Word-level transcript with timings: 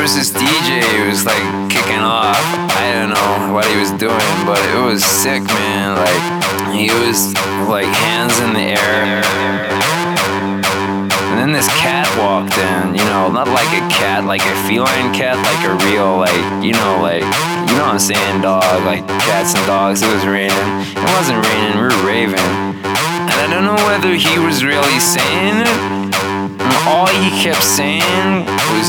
There 0.00 0.08
was 0.08 0.16
this 0.16 0.30
DJ 0.30 0.80
who 0.96 1.10
was 1.10 1.26
like 1.26 1.44
kicking 1.68 2.00
off. 2.00 2.40
I 2.72 2.88
don't 2.96 3.12
know 3.12 3.52
what 3.52 3.66
he 3.68 3.76
was 3.76 3.90
doing, 4.00 4.32
but 4.48 4.56
it 4.72 4.80
was 4.80 5.04
sick, 5.04 5.44
man. 5.44 5.92
Like 5.92 6.72
he 6.72 6.88
was 6.88 7.36
like 7.68 7.84
hands 7.84 8.40
in 8.40 8.54
the 8.54 8.80
air. 8.80 9.20
And 11.28 11.36
then 11.36 11.52
this 11.52 11.68
cat 11.76 12.08
walked 12.16 12.56
in, 12.56 12.96
you 12.96 13.04
know, 13.12 13.28
not 13.28 13.48
like 13.48 13.68
a 13.76 13.84
cat, 13.92 14.24
like 14.24 14.40
a 14.40 14.56
feline 14.64 15.12
cat, 15.12 15.36
like 15.36 15.68
a 15.68 15.76
real, 15.84 16.16
like, 16.16 16.64
you 16.64 16.72
know, 16.72 17.04
like, 17.04 17.20
you 17.68 17.76
know 17.76 17.84
what 17.84 17.92
I'm 17.92 17.98
saying, 18.00 18.40
dog, 18.40 18.64
like 18.88 19.06
cats 19.28 19.52
and 19.52 19.66
dogs. 19.66 20.00
It 20.00 20.08
was 20.08 20.24
raining. 20.24 20.56
It 20.96 21.10
wasn't 21.20 21.44
raining, 21.44 21.76
we 21.76 21.92
were 21.92 22.04
raving. 22.08 22.50
And 22.88 23.36
I 23.36 23.46
don't 23.52 23.68
know 23.68 23.76
whether 23.84 24.16
he 24.16 24.38
was 24.38 24.64
really 24.64 24.98
saying 24.98 25.60
it 25.60 26.00
all 26.88 27.06
he 27.06 27.30
kept 27.42 27.62
saying 27.62 28.46
was 28.74 28.88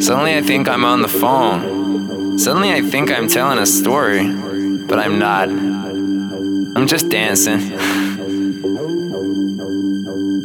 Suddenly 0.00 0.36
I 0.36 0.42
think 0.42 0.68
I'm 0.68 0.84
on 0.84 1.00
the 1.02 1.08
phone. 1.08 2.38
Suddenly 2.38 2.72
I 2.72 2.82
think 2.82 3.10
I'm 3.10 3.26
telling 3.28 3.58
a 3.58 3.64
story, 3.64 4.28
but 4.86 4.98
I'm 4.98 5.18
not. 5.18 5.48
I'm 5.48 6.86
just 6.86 7.08
dancing. 7.08 7.72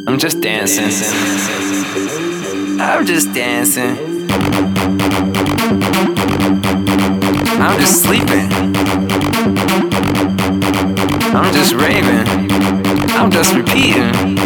I'm 0.06 0.18
just 0.18 0.40
dancing. 0.40 0.90
I'm 2.80 3.04
just 3.04 3.32
dancing. 3.34 3.98
I'm 7.60 7.78
just 7.78 8.02
sleeping. 8.02 9.09
I'm 11.42 11.54
just 11.54 11.72
raving. 11.72 12.50
I'm 13.16 13.30
just 13.30 13.54
repeating. 13.54 14.38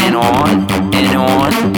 And 0.00 0.16
on, 0.16 0.66
and 0.94 1.16
on, 1.16 1.77